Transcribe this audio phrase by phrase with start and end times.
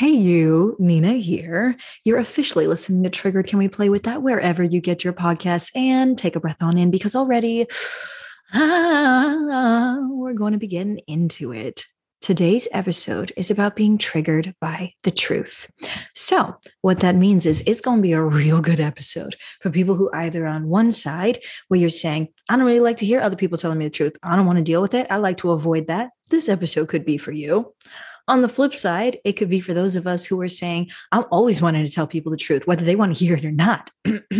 [0.00, 1.76] Hey, you, Nina here.
[2.06, 3.46] You're officially listening to Triggered.
[3.46, 5.70] Can we play with that wherever you get your podcasts?
[5.76, 7.66] And take a breath on in because already
[8.54, 11.84] ah, we're going to be getting into it.
[12.22, 15.70] Today's episode is about being triggered by the truth.
[16.14, 19.96] So, what that means is it's going to be a real good episode for people
[19.96, 23.36] who either on one side, where you're saying, I don't really like to hear other
[23.36, 24.16] people telling me the truth.
[24.22, 25.08] I don't want to deal with it.
[25.10, 26.08] I like to avoid that.
[26.30, 27.74] This episode could be for you.
[28.28, 31.24] On the flip side, it could be for those of us who are saying, I'm
[31.30, 33.90] always wanting to tell people the truth, whether they want to hear it or not.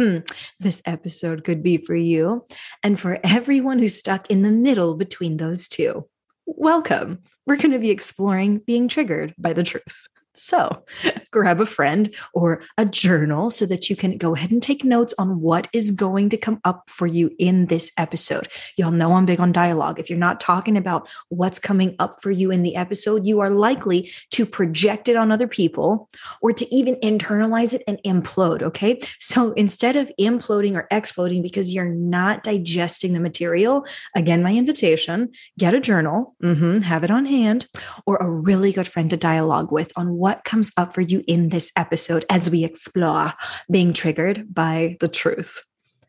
[0.61, 2.47] this episode could be for you.
[2.83, 6.07] And for everyone who's stuck in the middle between those two,
[6.47, 10.07] welcome we're going to be exploring being triggered by the truth.
[10.41, 10.85] So
[11.33, 15.15] grab a friend or a journal so that you can go ahead and take notes
[15.19, 18.49] on what is going to come up for you in this episode.
[18.77, 20.01] Y'all know I'm big on dialogue.
[20.01, 23.51] If you're not talking about what's coming up for you in the episode, you are
[23.51, 26.09] likely to project it on other people
[26.41, 28.63] or to even internalize it and implode.
[28.63, 28.99] Okay.
[29.19, 33.85] So instead of imploding or exploding because you're not digesting the material,
[34.17, 37.67] again, my invitation get a journal, mm-hmm, have it on hand,
[38.07, 41.49] or a really good friend to dialogue with on what comes up for you in
[41.49, 43.33] this episode as we explore
[43.71, 45.63] being triggered by the truth.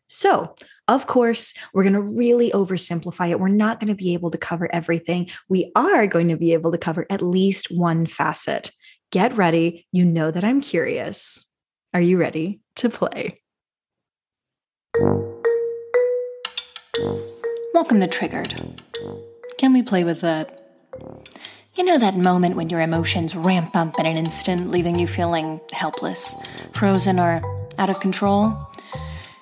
[0.06, 0.54] So,
[0.88, 3.40] of course, we're going to really oversimplify it.
[3.40, 5.30] We're not going to be able to cover everything.
[5.48, 8.72] We are going to be able to cover at least one facet.
[9.10, 9.86] Get ready.
[9.92, 11.48] You know that I'm curious.
[11.94, 13.40] Are you ready to play?
[17.74, 18.54] Welcome to Triggered.
[19.58, 20.61] Can we play with that?
[21.74, 25.58] You know that moment when your emotions ramp up in an instant, leaving you feeling
[25.72, 26.36] helpless,
[26.74, 27.40] frozen, or
[27.78, 28.58] out of control?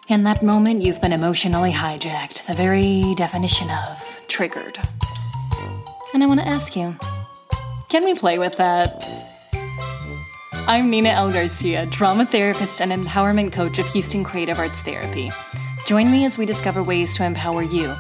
[0.07, 4.79] In that moment, you've been emotionally hijacked, the very definition of triggered.
[6.15, 6.97] And I want to ask you
[7.89, 9.05] can we play with that?
[10.69, 11.33] I'm Nina L.
[11.33, 15.33] Garcia, drama therapist and empowerment coach of Houston Creative Arts Therapy.
[15.85, 17.93] Join me as we discover ways to empower you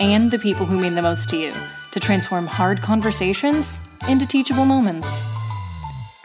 [0.00, 1.54] and the people who mean the most to you
[1.92, 5.26] to transform hard conversations into teachable moments.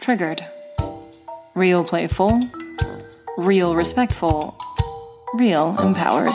[0.00, 0.44] Triggered.
[1.54, 2.40] Real playful,
[3.38, 4.58] real respectful,
[5.34, 6.34] real empowered.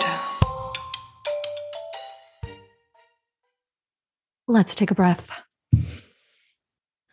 [4.48, 5.42] Let's take a breath.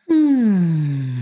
[0.08, 1.20] Hmm.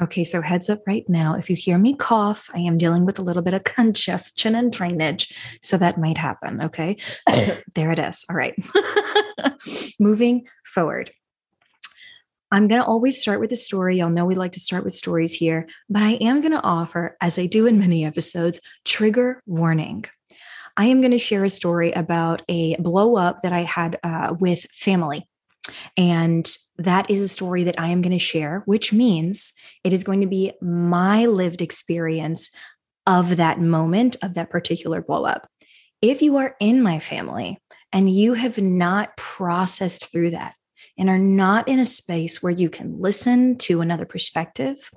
[0.00, 1.34] Okay, so heads up right now.
[1.34, 4.72] If you hear me cough, I am dealing with a little bit of congestion and
[4.72, 5.34] drainage.
[5.62, 6.64] So that might happen.
[6.64, 6.98] Okay,
[7.74, 8.26] there it is.
[8.28, 8.54] All right.
[10.00, 11.12] Moving forward.
[12.50, 13.98] I'm going to always start with a story.
[13.98, 17.16] Y'all know we like to start with stories here, but I am going to offer,
[17.20, 20.06] as I do in many episodes, trigger warning.
[20.76, 24.34] I am going to share a story about a blow up that I had uh,
[24.38, 25.28] with family.
[25.96, 29.52] And that is a story that I am going to share, which means
[29.84, 32.50] it is going to be my lived experience
[33.06, 35.48] of that moment, of that particular blow up.
[36.00, 37.58] If you are in my family
[37.92, 40.54] and you have not processed through that
[40.96, 44.90] and are not in a space where you can listen to another perspective,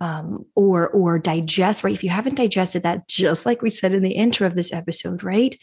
[0.00, 4.02] um, or or digest right if you haven't digested that just like we said in
[4.02, 5.56] the intro of this episode right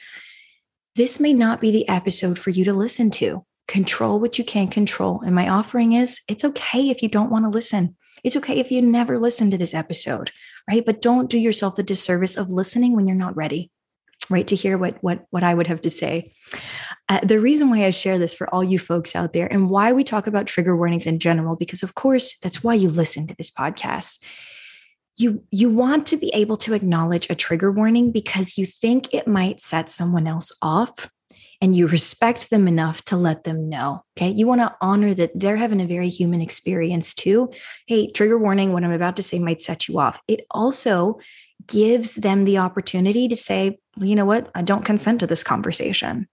[0.95, 4.67] this may not be the episode for you to listen to control what you can
[4.67, 5.21] control.
[5.21, 7.95] And my offering is it's okay if you don't want to listen.
[8.23, 10.31] It's okay if you never listen to this episode,
[10.69, 10.85] right?
[10.85, 13.71] But don't do yourself the disservice of listening when you're not ready,
[14.29, 14.47] right?
[14.47, 16.33] To hear what what what I would have to say.
[17.09, 19.91] Uh, the reason why I share this for all you folks out there and why
[19.91, 23.35] we talk about trigger warnings in general, because of course that's why you listen to
[23.35, 24.23] this podcast.
[25.17, 29.27] You you want to be able to acknowledge a trigger warning because you think it
[29.27, 31.09] might set someone else off
[31.63, 34.03] and you respect them enough to let them know.
[34.17, 34.29] Okay.
[34.29, 37.51] You want to honor that they're having a very human experience too.
[37.87, 40.19] Hey, trigger warning, what I'm about to say might set you off.
[40.27, 41.19] It also
[41.65, 44.49] gives them the opportunity to say, well, you know what?
[44.55, 46.27] I don't consent to this conversation.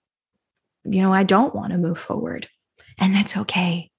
[0.85, 2.49] You know, I don't want to move forward.
[2.99, 3.91] And that's okay.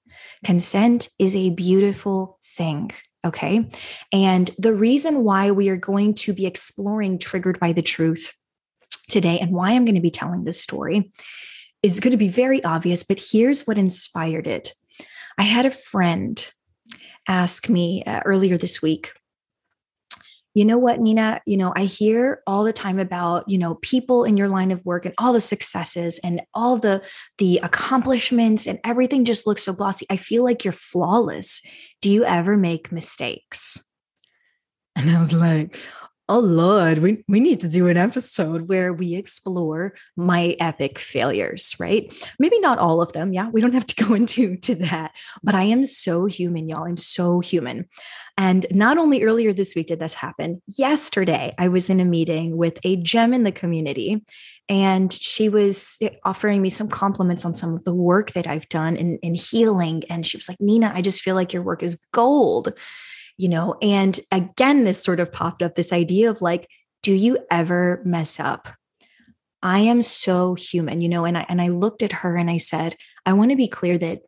[0.43, 2.91] Consent is a beautiful thing.
[3.23, 3.69] Okay.
[4.11, 8.35] And the reason why we are going to be exploring triggered by the truth
[9.09, 11.11] today and why I'm going to be telling this story
[11.83, 14.73] is going to be very obvious, but here's what inspired it.
[15.37, 16.51] I had a friend
[17.27, 19.13] ask me uh, earlier this week,
[20.53, 21.41] you know what, Nina?
[21.45, 24.85] You know, I hear all the time about, you know, people in your line of
[24.85, 27.01] work and all the successes and all the
[27.37, 30.05] the accomplishments and everything just looks so glossy.
[30.09, 31.61] I feel like you're flawless.
[32.01, 33.85] Do you ever make mistakes?
[34.95, 35.77] And I was like,
[36.31, 41.75] oh Lord, we, we need to do an episode where we explore my epic failures,
[41.77, 42.09] right?
[42.39, 43.33] Maybe not all of them.
[43.33, 45.11] Yeah, we don't have to go into to that.
[45.43, 46.87] But I am so human, y'all.
[46.87, 47.89] I'm so human.
[48.37, 52.55] And not only earlier this week did this happen, yesterday I was in a meeting
[52.55, 54.23] with a gem in the community
[54.69, 58.69] and she was eh, offering me some compliments on some of the work that I've
[58.69, 60.03] done in, in healing.
[60.09, 62.71] And she was like, Nina, I just feel like your work is gold
[63.41, 66.67] you know and again this sort of popped up this idea of like
[67.03, 68.69] do you ever mess up?
[69.63, 72.57] I am so human you know and i and i looked at her and i
[72.57, 72.95] said
[73.27, 74.21] i want to be clear that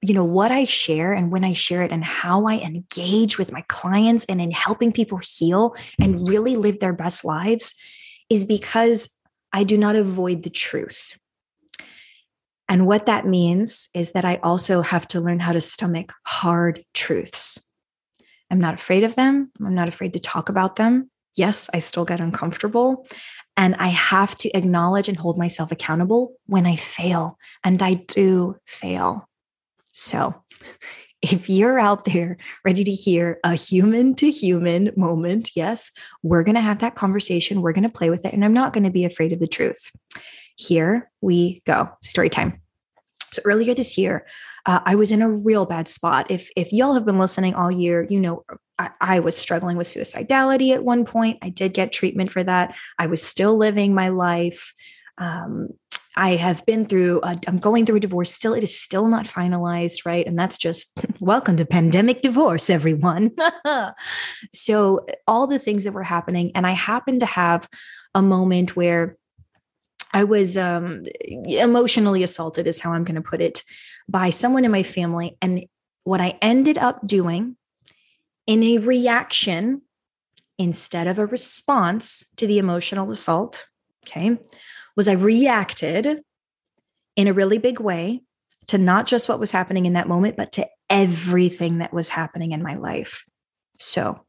[0.00, 3.52] you know what i share and when i share it and how i engage with
[3.52, 7.74] my clients and in helping people heal and really live their best lives
[8.30, 9.20] is because
[9.52, 11.18] i do not avoid the truth.
[12.70, 16.82] And what that means is that i also have to learn how to stomach hard
[16.94, 17.67] truths
[18.50, 19.50] I'm not afraid of them.
[19.64, 21.10] I'm not afraid to talk about them.
[21.36, 23.06] Yes, I still get uncomfortable.
[23.56, 27.38] And I have to acknowledge and hold myself accountable when I fail.
[27.64, 29.28] And I do fail.
[29.92, 30.34] So
[31.22, 35.90] if you're out there ready to hear a human to human moment, yes,
[36.22, 37.62] we're going to have that conversation.
[37.62, 38.32] We're going to play with it.
[38.32, 39.90] And I'm not going to be afraid of the truth.
[40.56, 41.90] Here we go.
[42.02, 42.60] Story time.
[43.32, 44.26] So earlier this year,
[44.68, 46.30] uh, I was in a real bad spot.
[46.30, 48.44] If if y'all have been listening all year, you know
[48.78, 51.38] I, I, was struggling with suicidality at one point.
[51.42, 52.76] I did get treatment for that.
[52.98, 54.74] I was still living my life.
[55.16, 55.70] Um,
[56.16, 57.22] I have been through.
[57.22, 58.30] i am going through a divorce.
[58.30, 60.26] Still, it is still not finalized, right?
[60.26, 63.32] And that's just welcome to pandemic divorce, everyone.
[64.52, 67.66] so all the things that were happening, and I happened to have
[68.14, 69.16] a moment where
[70.12, 71.04] I was um,
[71.46, 73.62] emotionally assaulted, is how I'm going to put it
[74.08, 75.36] by someone in my family.
[75.42, 75.66] And
[76.04, 77.56] what I ended up doing
[78.46, 79.82] in a reaction
[80.58, 83.66] instead of a response to the emotional assault,
[84.06, 84.38] okay,
[84.96, 86.22] was I reacted
[87.14, 88.22] in a really big way
[88.68, 92.52] to not just what was happening in that moment, but to everything that was happening
[92.52, 93.24] in my life.
[93.78, 94.20] So,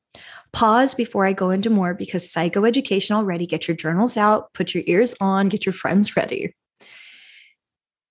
[0.54, 4.84] pause before I go into more because psychoeducation already, get your journals out, put your
[4.88, 6.54] ears on, get your friends ready.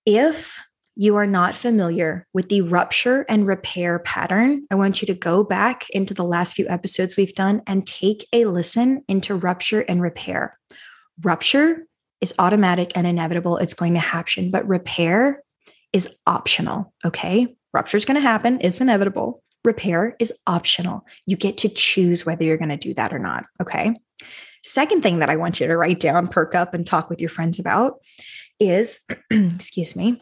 [0.05, 0.59] If
[0.99, 5.45] you are not familiar with the rupture and repair pattern, I want you to go
[5.45, 10.01] back into the last few episodes we've done and take a listen into rupture and
[10.01, 10.59] repair.
[11.21, 11.85] Rupture
[12.19, 15.41] is automatic and inevitable, it's going to happen, but repair
[15.93, 16.93] is optional.
[17.05, 17.55] Okay.
[17.73, 19.41] Rupture is going to happen, it's inevitable.
[19.63, 21.05] Repair is optional.
[21.25, 23.45] You get to choose whether you're going to do that or not.
[23.61, 23.95] Okay.
[24.65, 27.29] Second thing that I want you to write down, perk up, and talk with your
[27.29, 27.99] friends about
[28.59, 28.99] is,
[29.31, 30.21] excuse me,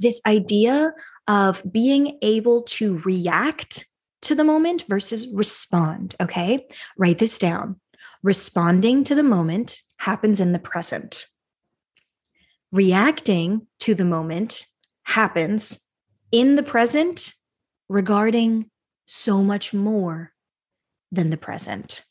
[0.00, 0.92] this idea
[1.28, 3.86] of being able to react
[4.22, 6.14] to the moment versus respond.
[6.20, 6.66] Okay.
[6.98, 7.80] Write this down.
[8.22, 11.26] Responding to the moment happens in the present.
[12.72, 14.66] Reacting to the moment
[15.04, 15.88] happens
[16.32, 17.32] in the present
[17.88, 18.68] regarding
[19.06, 20.32] so much more
[21.12, 22.02] than the present.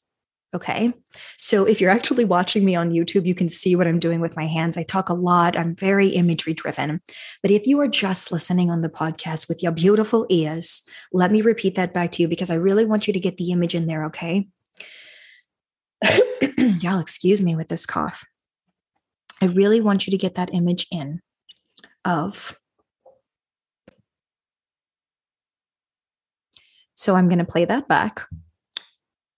[0.55, 0.93] Okay.
[1.37, 4.37] So if you're actually watching me on YouTube, you can see what I'm doing with
[4.37, 4.77] my hands.
[4.77, 7.01] I talk a lot, I'm very imagery driven.
[7.41, 11.41] But if you are just listening on the podcast with your beautiful ears, let me
[11.41, 13.85] repeat that back to you because I really want you to get the image in
[13.85, 14.05] there.
[14.05, 14.47] Okay.
[16.57, 18.23] Y'all, excuse me with this cough.
[19.41, 21.19] I really want you to get that image in
[22.05, 22.57] of.
[26.93, 28.21] So I'm going to play that back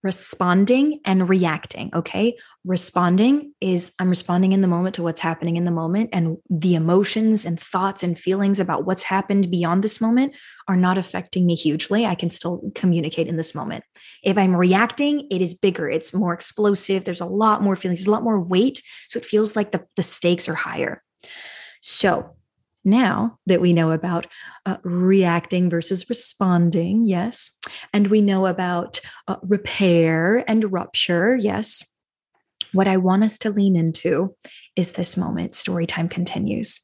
[0.02, 1.90] responding and reacting.
[1.92, 2.36] Okay.
[2.64, 6.74] Responding is I'm responding in the moment to what's happening in the moment, and the
[6.74, 10.34] emotions and thoughts and feelings about what's happened beyond this moment
[10.68, 12.06] are not affecting me hugely.
[12.06, 13.84] I can still communicate in this moment.
[14.22, 17.04] If I'm reacting, it is bigger, it's more explosive.
[17.04, 18.82] There's a lot more feelings, a lot more weight.
[19.08, 21.02] So it feels like the, the stakes are higher.
[21.80, 22.36] So
[22.88, 24.26] now that we know about
[24.66, 27.56] uh, reacting versus responding, yes,
[27.92, 31.84] and we know about uh, repair and rupture, yes,
[32.72, 34.34] what I want us to lean into
[34.76, 35.54] is this moment.
[35.54, 36.80] Story time continues.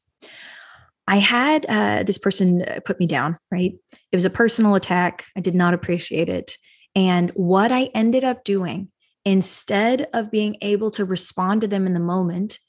[1.07, 3.73] I had uh, this person uh, put me down, right?
[4.11, 5.25] It was a personal attack.
[5.37, 6.57] I did not appreciate it.
[6.95, 8.89] And what I ended up doing,
[9.23, 12.59] instead of being able to respond to them in the moment,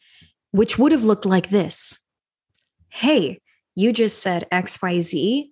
[0.51, 2.06] which would have looked like this
[2.97, 3.39] hey,
[3.75, 5.51] you just said XYZ,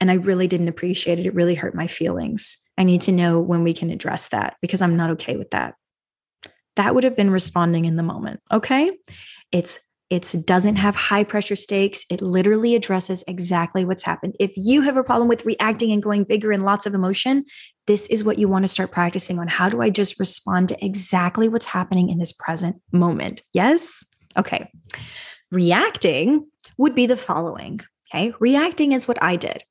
[0.00, 1.26] and I really didn't appreciate it.
[1.26, 2.58] It really hurt my feelings.
[2.76, 5.74] I need to know when we can address that because I'm not okay with that.
[6.74, 8.40] That would have been responding in the moment.
[8.50, 8.90] Okay.
[9.52, 9.78] It's
[10.10, 12.04] it doesn't have high pressure stakes.
[12.10, 14.36] It literally addresses exactly what's happened.
[14.38, 17.46] If you have a problem with reacting and going bigger and lots of emotion,
[17.86, 19.48] this is what you want to start practicing on.
[19.48, 23.40] How do I just respond to exactly what's happening in this present moment?
[23.54, 24.04] Yes?
[24.36, 24.70] Okay.
[25.50, 26.46] Reacting
[26.78, 27.80] would be the following.
[28.12, 28.32] Okay.
[28.40, 29.64] Reacting is what I did.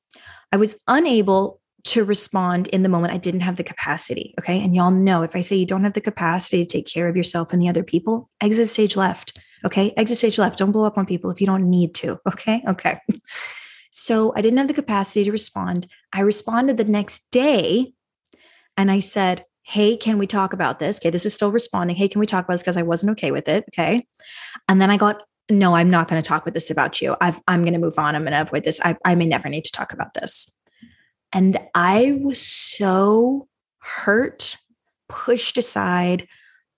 [0.52, 3.12] I was unable to respond in the moment.
[3.12, 4.34] I didn't have the capacity.
[4.40, 4.62] Okay.
[4.62, 7.16] And y'all know if I say you don't have the capacity to take care of
[7.16, 9.38] yourself and the other people, exit stage left.
[9.64, 9.92] Okay.
[9.96, 10.58] Exit stage left.
[10.58, 12.18] Don't blow up on people if you don't need to.
[12.26, 12.62] Okay.
[12.66, 12.98] Okay.
[13.90, 15.86] So I didn't have the capacity to respond.
[16.12, 17.92] I responded the next day
[18.76, 20.98] and I said, Hey, can we talk about this?
[20.98, 21.10] Okay.
[21.10, 21.96] This is still responding.
[21.96, 22.62] Hey, can we talk about this?
[22.62, 23.64] Because I wasn't okay with it.
[23.72, 24.02] Okay.
[24.68, 25.22] And then I got,
[25.58, 27.16] no, I'm not going to talk with this about you.
[27.20, 28.14] i am going to move on.
[28.14, 28.80] I'm going to avoid this.
[28.84, 30.58] I, I may never need to talk about this.
[31.32, 34.56] And I was so hurt,
[35.08, 36.28] pushed aside,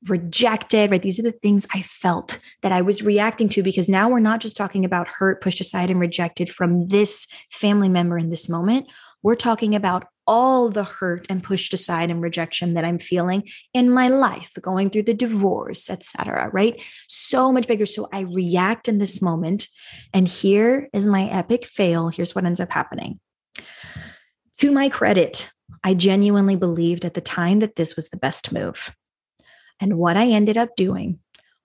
[0.08, 1.02] rejected, right?
[1.02, 4.40] These are the things I felt that I was reacting to because now we're not
[4.40, 8.86] just talking about hurt, pushed aside, and rejected from this family member in this moment.
[9.22, 13.90] We're talking about all the hurt and pushed aside and rejection that I'm feeling in
[13.90, 16.50] my life, going through the divorce, etc.
[16.52, 16.80] right?
[17.08, 17.86] So much bigger.
[17.86, 19.68] So I react in this moment.
[20.12, 22.08] And here is my epic fail.
[22.08, 23.20] Here's what ends up happening.
[24.58, 25.50] To my credit,
[25.82, 28.94] I genuinely believed at the time that this was the best move.
[29.80, 31.18] And what I ended up doing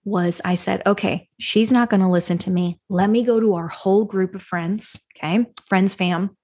[0.04, 2.80] was I said, okay, she's not going to listen to me.
[2.88, 6.36] Let me go to our whole group of friends, okay, friends, fam,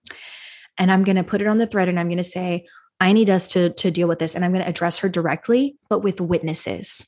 [0.79, 2.67] and I'm going to put it on the thread and I'm going to say,
[3.01, 4.35] I need us to, to deal with this.
[4.35, 7.07] And I'm going to address her directly, but with witnesses.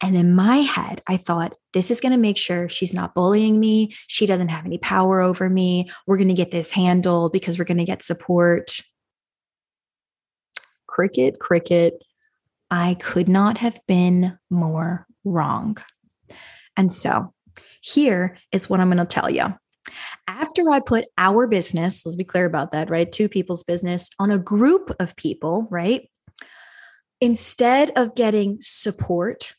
[0.00, 3.60] And in my head, I thought, this is going to make sure she's not bullying
[3.60, 3.94] me.
[4.06, 5.90] She doesn't have any power over me.
[6.06, 8.80] We're going to get this handled because we're going to get support.
[10.86, 12.02] Cricket, cricket.
[12.70, 15.76] I could not have been more wrong.
[16.76, 17.34] And so
[17.82, 19.54] here is what I'm going to tell you.
[20.28, 23.10] After I put our business, let's be clear about that, right?
[23.10, 26.08] Two people's business on a group of people, right?
[27.20, 29.54] Instead of getting support,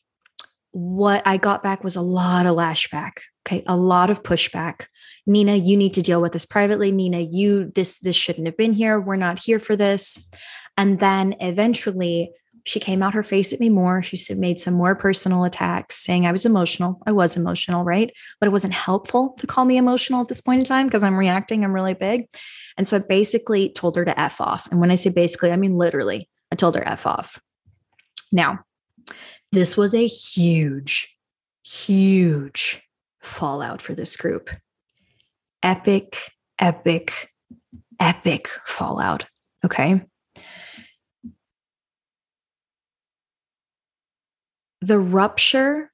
[0.72, 3.12] what I got back was a lot of lashback.
[3.46, 3.62] Okay.
[3.66, 4.86] A lot of pushback.
[5.26, 6.90] Nina, you need to deal with this privately.
[6.90, 9.00] Nina, you, this, this shouldn't have been here.
[9.00, 10.28] We're not here for this.
[10.76, 12.32] And then eventually
[12.64, 14.02] she came out her face at me more.
[14.02, 17.00] She made some more personal attacks saying I was emotional.
[17.06, 18.12] I was emotional, right?
[18.40, 21.16] But it wasn't helpful to call me emotional at this point in time because I'm
[21.16, 21.64] reacting.
[21.64, 22.28] I'm really big.
[22.76, 24.68] And so I basically told her to F off.
[24.70, 27.40] And when I say basically, I mean literally, I told her F off.
[28.30, 28.60] Now,
[29.50, 31.16] this was a huge,
[31.64, 32.82] huge
[33.20, 34.50] fallout for this group.
[35.62, 36.18] Epic,
[36.58, 37.30] epic,
[38.00, 39.26] epic fallout.
[39.64, 40.02] Okay.
[44.82, 45.92] The rupture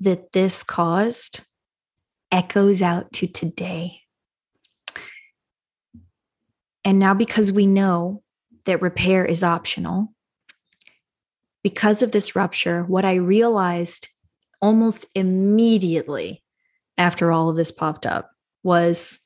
[0.00, 1.44] that this caused
[2.32, 4.00] echoes out to today.
[6.84, 8.22] And now, because we know
[8.64, 10.14] that repair is optional,
[11.62, 14.08] because of this rupture, what I realized
[14.62, 16.42] almost immediately
[16.96, 18.30] after all of this popped up
[18.62, 19.20] was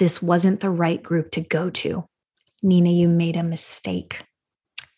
[0.00, 2.04] this wasn't the right group to go to.
[2.62, 4.24] Nina, you made a mistake.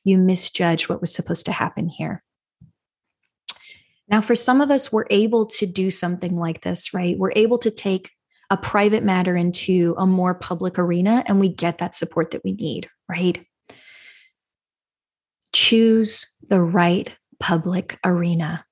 [0.05, 2.23] You misjudged what was supposed to happen here.
[4.13, 7.19] Now, for some of us, we're able to do something like this, right?
[7.19, 8.11] We're able to take
[8.51, 12.53] a private matter into a more public arena and we get that support that we
[12.53, 13.45] need, right?
[15.53, 18.65] choose the right public arena.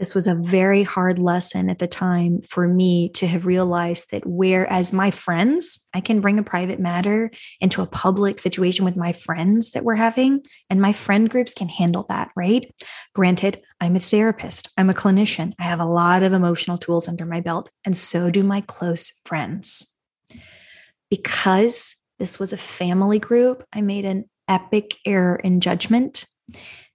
[0.00, 4.24] This was a very hard lesson at the time for me to have realized that
[4.24, 7.30] whereas my friends, I can bring a private matter
[7.60, 10.40] into a public situation with my friends that we're having,
[10.70, 12.64] and my friend groups can handle that, right?
[13.14, 17.26] Granted, I'm a therapist, I'm a clinician, I have a lot of emotional tools under
[17.26, 19.98] my belt, and so do my close friends.
[21.10, 26.24] Because this was a family group, I made an epic error in judgment,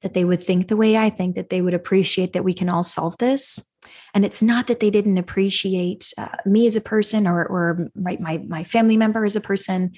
[0.01, 2.69] that they would think the way I think, that they would appreciate that we can
[2.69, 3.73] all solve this.
[4.13, 8.19] And it's not that they didn't appreciate uh, me as a person or, or right,
[8.19, 9.93] my, my family member as a person.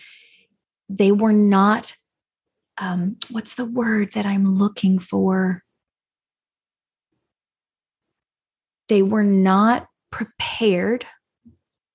[0.90, 1.96] They were not,
[2.78, 5.64] um, what's the word that I'm looking for?
[8.88, 11.06] They were not prepared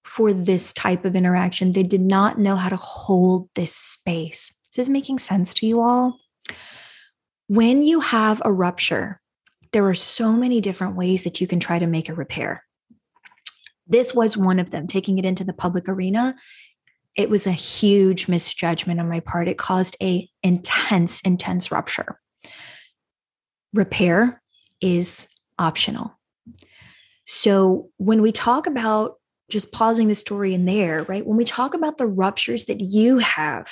[0.04, 1.72] for this type of interaction.
[1.72, 4.50] They did not know how to hold this space.
[4.70, 6.18] Is this making sense to you all?
[7.52, 9.20] When you have a rupture,
[9.72, 12.64] there are so many different ways that you can try to make a repair.
[13.86, 16.34] This was one of them, taking it into the public arena.
[17.14, 19.48] It was a huge misjudgment on my part.
[19.48, 22.18] It caused a intense, intense rupture.
[23.74, 24.40] Repair
[24.80, 25.28] is
[25.58, 26.18] optional.
[27.26, 29.16] So when we talk about
[29.50, 31.26] just pausing the story in there, right?
[31.26, 33.70] When we talk about the ruptures that you have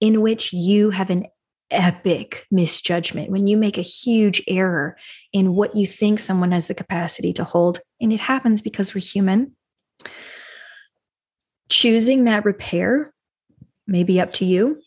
[0.00, 1.26] in which you have an
[1.70, 4.96] epic misjudgment, when you make a huge error
[5.32, 9.00] in what you think someone has the capacity to hold, and it happens because we're
[9.00, 9.56] human,
[11.68, 13.12] choosing that repair
[13.86, 14.80] may be up to you,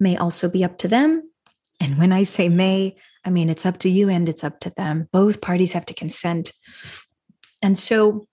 [0.00, 1.22] may also be up to them.
[1.80, 4.70] And when I say may, I mean it's up to you and it's up to
[4.70, 5.08] them.
[5.12, 6.52] Both parties have to consent.
[7.62, 8.26] And so,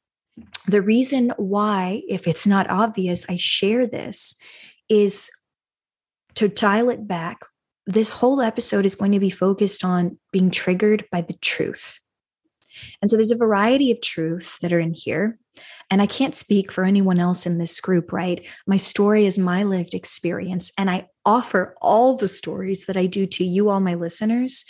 [0.67, 4.35] the reason why, if it's not obvious, I share this
[4.89, 5.29] is
[6.35, 7.39] to dial it back
[7.87, 11.99] this whole episode is going to be focused on being triggered by the truth.
[13.01, 15.37] And so there's a variety of truths that are in here.
[15.89, 18.47] And I can't speak for anyone else in this group, right?
[18.65, 20.71] My story is my lived experience.
[20.77, 24.63] And I offer all the stories that I do to you, all my listeners,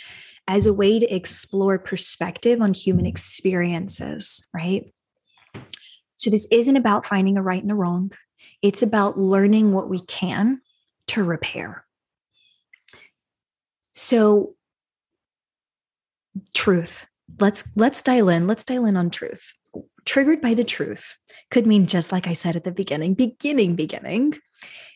[0.48, 4.92] as a way to explore perspective on human experiences, right?
[6.16, 8.12] So this isn't about finding a right and a wrong,
[8.60, 10.60] it's about learning what we can
[11.08, 11.81] to repair.
[13.92, 14.54] So
[16.54, 17.06] truth.
[17.40, 18.46] Let's let's dial in.
[18.46, 19.54] Let's dial in on truth.
[20.04, 21.16] Triggered by the truth
[21.50, 24.34] could mean just like I said at the beginning, beginning beginning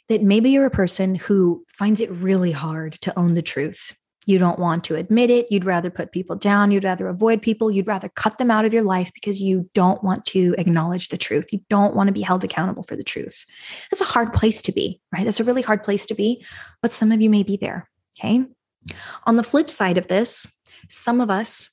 [0.09, 3.97] that maybe you're a person who finds it really hard to own the truth.
[4.25, 5.47] You don't want to admit it.
[5.50, 6.73] You'd rather put people down.
[6.73, 7.71] You'd rather avoid people.
[7.71, 11.17] You'd rather cut them out of your life because you don't want to acknowledge the
[11.17, 11.53] truth.
[11.53, 13.47] You don't want to be held accountable for the truth.
[13.91, 15.25] That's a hard place to be, right?
[15.25, 16.45] That's a really hard place to be,
[16.83, 17.88] but some of you may be there.
[18.19, 18.47] Okay.
[19.25, 21.71] On the flip side of this, some of us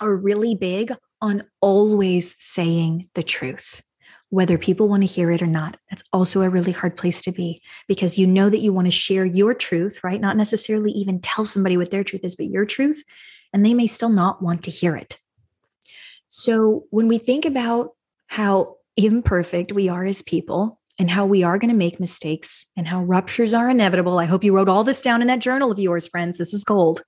[0.00, 3.80] are really big on always saying the truth,
[4.30, 5.78] whether people want to hear it or not.
[5.90, 8.92] That's also a really hard place to be because you know that you want to
[8.92, 10.20] share your truth, right?
[10.20, 13.02] Not necessarily even tell somebody what their truth is, but your truth,
[13.52, 15.18] and they may still not want to hear it.
[16.28, 17.90] So when we think about
[18.26, 22.86] how imperfect we are as people, and how we are going to make mistakes and
[22.86, 24.18] how ruptures are inevitable.
[24.18, 26.38] I hope you wrote all this down in that journal of yours, friends.
[26.38, 27.02] This is gold.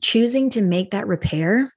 [0.00, 1.72] Choosing to make that repair,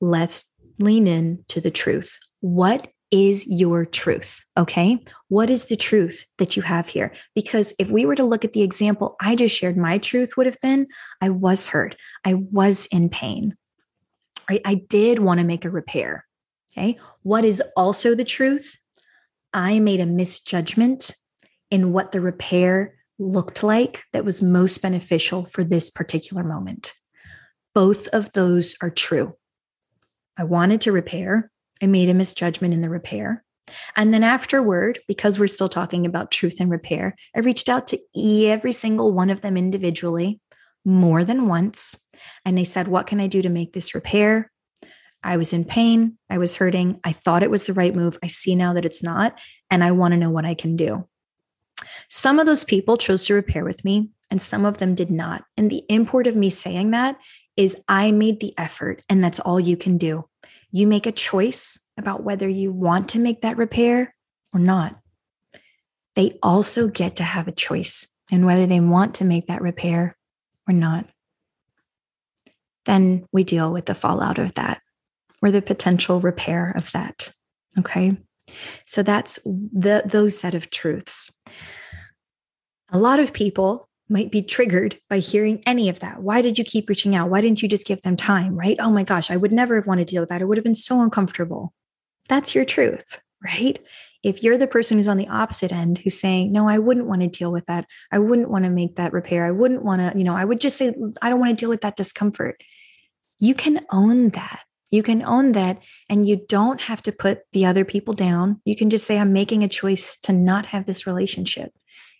[0.00, 2.18] let's lean in to the truth.
[2.40, 4.44] What is your truth?
[4.56, 4.98] Okay.
[5.28, 7.12] What is the truth that you have here?
[7.34, 10.46] Because if we were to look at the example I just shared, my truth would
[10.46, 10.86] have been
[11.20, 11.96] I was hurt.
[12.24, 13.56] I was in pain.
[14.48, 14.60] Right.
[14.64, 16.24] I did want to make a repair.
[16.72, 16.98] Okay.
[17.22, 18.76] What is also the truth?
[19.52, 21.14] I made a misjudgment
[21.70, 26.92] in what the repair looked like that was most beneficial for this particular moment.
[27.74, 29.36] Both of those are true.
[30.38, 31.50] I wanted to repair.
[31.82, 33.44] I made a misjudgment in the repair.
[33.96, 37.98] And then afterward, because we're still talking about truth and repair, I reached out to
[38.16, 40.40] every single one of them individually
[40.84, 42.06] more than once.
[42.44, 44.49] And they said, What can I do to make this repair?
[45.22, 46.16] I was in pain.
[46.28, 47.00] I was hurting.
[47.04, 48.18] I thought it was the right move.
[48.22, 49.38] I see now that it's not.
[49.70, 51.06] And I want to know what I can do.
[52.08, 55.44] Some of those people chose to repair with me, and some of them did not.
[55.56, 57.18] And the import of me saying that
[57.56, 60.28] is I made the effort, and that's all you can do.
[60.70, 64.14] You make a choice about whether you want to make that repair
[64.52, 64.98] or not.
[66.14, 70.16] They also get to have a choice in whether they want to make that repair
[70.68, 71.06] or not.
[72.84, 74.80] Then we deal with the fallout of that
[75.42, 77.32] or the potential repair of that.
[77.78, 78.16] Okay.
[78.86, 81.38] So that's the those set of truths.
[82.92, 86.20] A lot of people might be triggered by hearing any of that.
[86.20, 87.30] Why did you keep reaching out?
[87.30, 88.56] Why didn't you just give them time?
[88.56, 88.76] Right?
[88.80, 90.42] Oh my gosh, I would never have wanted to deal with that.
[90.42, 91.72] It would have been so uncomfortable.
[92.28, 93.78] That's your truth, right?
[94.22, 97.22] If you're the person who's on the opposite end who's saying, No, I wouldn't want
[97.22, 97.86] to deal with that.
[98.10, 99.46] I wouldn't want to make that repair.
[99.46, 101.70] I wouldn't want to, you know, I would just say, I don't want to deal
[101.70, 102.62] with that discomfort.
[103.38, 104.64] You can own that.
[104.90, 108.60] You can own that and you don't have to put the other people down.
[108.64, 111.72] You can just say, I'm making a choice to not have this relationship.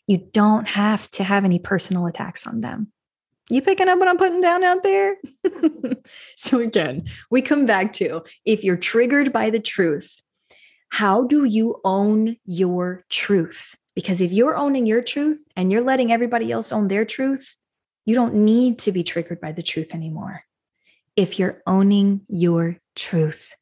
[0.07, 2.93] You don't have to have any personal attacks on them.
[3.49, 5.17] You picking up what I'm putting down out there?
[6.37, 10.23] so, again, we come back to if you're triggered by the truth,
[10.91, 13.75] how do you own your truth?
[13.97, 17.57] Because if you're owning your truth and you're letting everybody else own their truth,
[18.07, 20.45] you don't need to be triggered by the truth anymore
[21.17, 23.55] if you're owning your truth.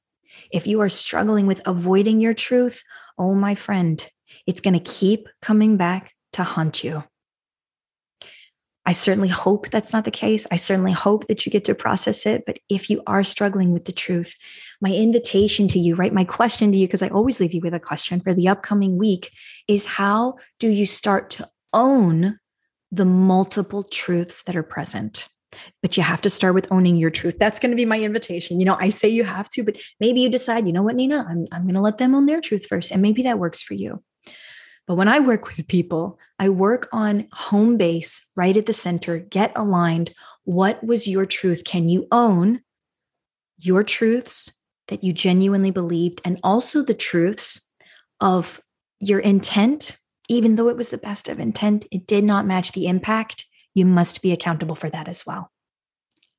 [0.53, 2.83] If you are struggling with avoiding your truth,
[3.19, 4.05] oh, my friend,
[4.47, 7.05] it's going to keep coming back to haunt you.
[8.87, 10.47] I certainly hope that's not the case.
[10.51, 12.45] I certainly hope that you get to process it.
[12.47, 14.35] But if you are struggling with the truth,
[14.81, 16.13] my invitation to you, right?
[16.13, 18.97] My question to you, because I always leave you with a question for the upcoming
[18.97, 19.31] week,
[19.67, 22.39] is how do you start to own
[22.91, 25.29] the multiple truths that are present?
[25.83, 27.39] But you have to start with owning your truth.
[27.39, 28.61] That's going to be my invitation.
[28.61, 31.25] You know, I say you have to, but maybe you decide, you know what, Nina,
[31.29, 32.93] I'm, I'm going to let them own their truth first.
[32.93, 34.03] And maybe that works for you.
[34.87, 39.19] But when I work with people, I work on home base, right at the center,
[39.19, 40.15] get aligned.
[40.45, 41.65] What was your truth?
[41.65, 42.63] Can you own
[43.59, 44.51] your truths
[44.89, 47.71] that you genuinely believed and also the truths
[48.21, 48.63] of
[48.99, 49.99] your intent?
[50.31, 53.45] Even though it was the best of intent, it did not match the impact.
[53.79, 55.53] You must be accountable for that as well.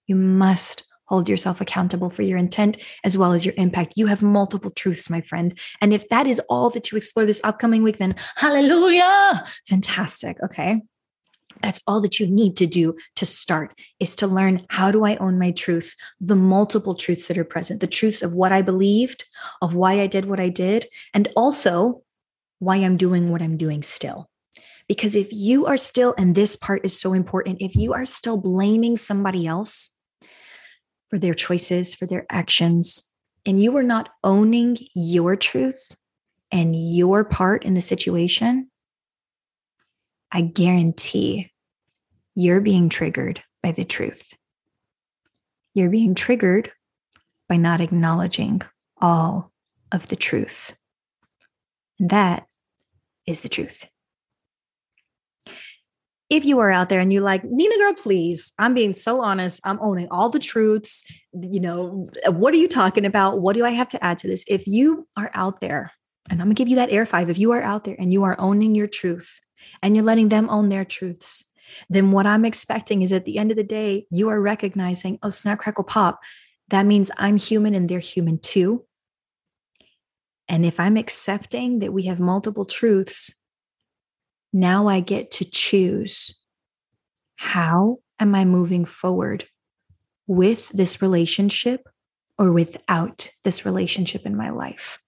[0.07, 3.93] You must hold yourself accountable for your intent as well as your impact.
[3.95, 5.57] You have multiple truths, my friend.
[5.79, 10.35] And if that is all that you explore this upcoming week, then hallelujah, fantastic.
[10.43, 10.81] Okay.
[11.61, 15.15] That's all that you need to do to start is to learn how do I
[15.15, 19.23] own my truth, the multiple truths that are present, the truths of what I believed,
[19.61, 22.03] of why I did what I did, and also
[22.59, 24.28] why I'm doing what I'm doing still.
[24.89, 28.37] Because if you are still, and this part is so important, if you are still
[28.37, 29.95] blaming somebody else
[31.07, 33.03] for their choices, for their actions,
[33.45, 35.95] and you are not owning your truth
[36.51, 38.71] and your part in the situation,
[40.31, 41.51] I guarantee
[42.33, 44.33] you're being triggered by the truth.
[45.75, 46.71] You're being triggered
[47.47, 48.63] by not acknowledging
[48.99, 49.51] all
[49.91, 50.75] of the truth.
[51.99, 52.47] And that
[53.27, 53.85] is the truth
[56.29, 59.59] if you are out there and you're like nina girl please i'm being so honest.
[59.63, 61.05] I'm owning all the truths.
[61.33, 63.41] You know what are you talking about?
[63.41, 64.45] What do i have to add to this?
[64.47, 65.91] If you are out there
[66.29, 68.13] and i'm going to give you that air five if you are out there and
[68.13, 69.39] you are owning your truth
[69.81, 71.51] and you're letting them own their truths
[71.89, 75.29] then what i'm expecting is at the end of the day you are recognizing oh
[75.29, 76.19] snap crackle pop.
[76.69, 78.85] That means i'm human and they're human too.
[80.47, 83.38] And if i'm accepting that we have multiple truths
[84.51, 86.35] now I get to choose
[87.35, 89.45] how am I moving forward
[90.27, 91.87] with this relationship
[92.37, 94.99] or without this relationship in my life.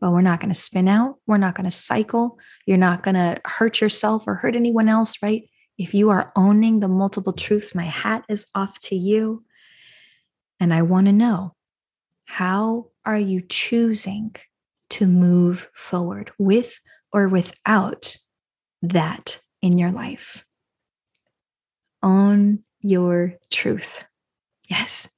[0.00, 1.16] Well, we're not going to spin out.
[1.26, 2.38] We're not going to cycle.
[2.66, 5.42] You're not going to hurt yourself or hurt anyone else, right?
[5.78, 9.44] If you are owning the multiple truths, my hat is off to you.
[10.58, 11.54] And I want to know
[12.24, 14.36] how are you choosing
[14.90, 16.80] to move forward with
[17.12, 18.16] or without
[18.82, 20.44] that in your life.
[22.02, 24.04] Own your truth.
[24.68, 25.08] Yes,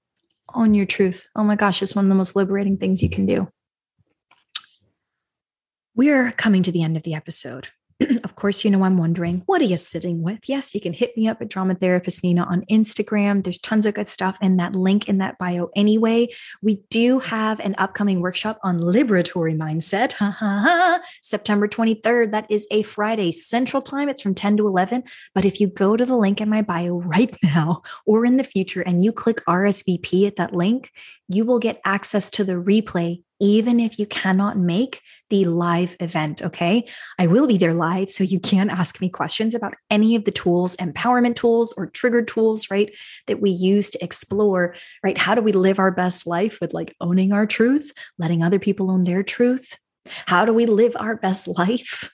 [0.52, 1.28] own your truth.
[1.36, 3.48] Oh my gosh, it's one of the most liberating things you can do.
[5.94, 7.68] We're coming to the end of the episode.
[8.24, 10.48] of course, you know, I'm wondering, what are you sitting with?
[10.48, 13.42] Yes, you can hit me up at Drama Therapist Nina on Instagram.
[13.42, 16.28] There's tons of good stuff in that link in that bio anyway.
[16.62, 20.12] We do have an upcoming workshop on liberatory mindset.
[21.22, 22.32] September 23rd.
[22.32, 24.08] That is a Friday Central Time.
[24.08, 25.04] It's from 10 to 11.
[25.34, 28.44] But if you go to the link in my bio right now or in the
[28.44, 30.90] future and you click RSVP at that link,
[31.28, 36.40] you will get access to the replay even if you cannot make the live event.
[36.40, 36.86] Okay.
[37.18, 38.10] I will be there live.
[38.10, 42.28] So you can ask me questions about any of the tools, empowerment tools or triggered
[42.28, 42.90] tools, right?
[43.26, 45.18] That we use to explore, right?
[45.18, 48.90] How do we live our best life with like owning our truth, letting other people
[48.90, 49.76] own their truth?
[50.26, 52.10] How do we live our best life?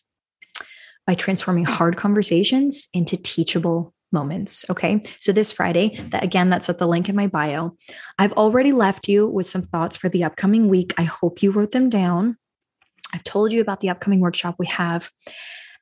[1.07, 4.65] By transforming hard conversations into teachable moments.
[4.71, 5.03] Okay.
[5.19, 7.77] So this Friday, that again, that's at the link in my bio.
[8.19, 10.95] I've already left you with some thoughts for the upcoming week.
[10.99, 12.37] I hope you wrote them down.
[13.15, 15.11] I've told you about the upcoming workshop we have.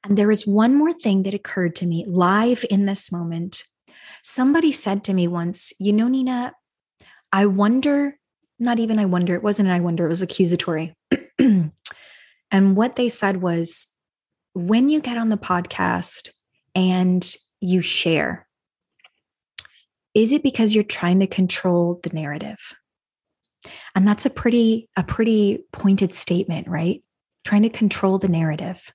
[0.05, 3.65] And there is one more thing that occurred to me live in this moment.
[4.23, 6.53] Somebody said to me once, You know, Nina,
[7.33, 8.19] I wonder,
[8.59, 10.95] not even I wonder, it wasn't I wonder, it was accusatory.
[11.39, 11.73] and
[12.51, 13.89] what they said was,
[14.55, 16.31] when you get on the podcast
[16.75, 18.47] and you share?
[20.15, 22.75] Is it because you're trying to control the narrative?
[23.95, 27.03] And that's a pretty a pretty pointed statement, right?
[27.45, 28.93] Trying to control the narrative.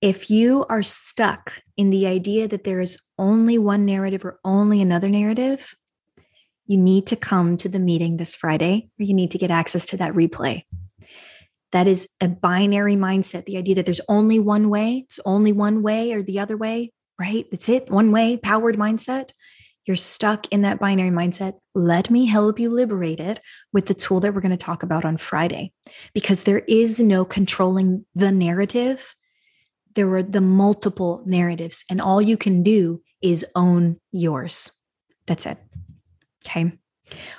[0.00, 4.82] If you are stuck in the idea that there is only one narrative or only
[4.82, 5.74] another narrative,
[6.66, 9.86] you need to come to the meeting this Friday or you need to get access
[9.86, 10.64] to that replay.
[11.74, 13.46] That is a binary mindset.
[13.46, 16.92] The idea that there's only one way, it's only one way or the other way,
[17.18, 17.46] right?
[17.50, 19.32] That's it, one way, powered mindset.
[19.84, 21.54] You're stuck in that binary mindset.
[21.74, 23.40] Let me help you liberate it
[23.72, 25.72] with the tool that we're going to talk about on Friday,
[26.14, 29.16] because there is no controlling the narrative.
[29.96, 34.70] There are the multiple narratives, and all you can do is own yours.
[35.26, 35.58] That's it.
[36.46, 36.78] Okay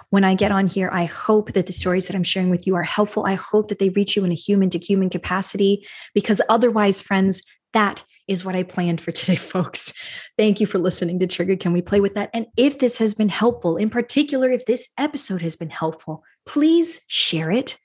[0.09, 2.75] when I get on here, I hope that the stories that I'm sharing with you
[2.75, 3.25] are helpful.
[3.25, 7.43] I hope that they reach you in a human to human capacity, because otherwise, friends,
[7.73, 9.93] that is what I planned for today, folks.
[10.37, 11.55] Thank you for listening to Trigger.
[11.55, 12.29] Can we play with that?
[12.33, 17.01] And if this has been helpful, in particular, if this episode has been helpful, please
[17.07, 17.77] share it.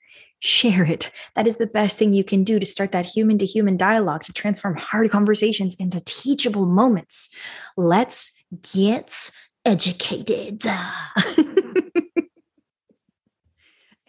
[0.43, 1.11] share it.
[1.35, 4.23] That is the best thing you can do to start that human to human dialogue
[4.23, 7.29] to transform hard conversations into teachable moments.
[7.77, 9.29] Let's get
[9.65, 10.65] educated.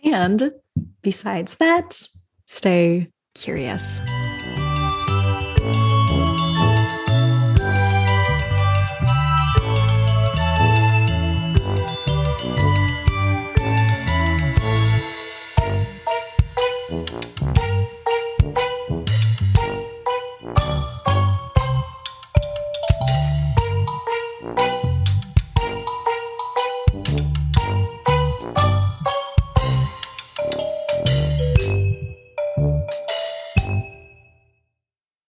[0.04, 0.52] and
[1.02, 2.00] besides that,
[2.46, 4.00] stay curious.